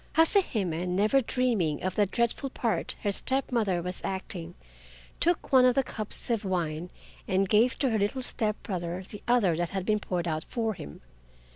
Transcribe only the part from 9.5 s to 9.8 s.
that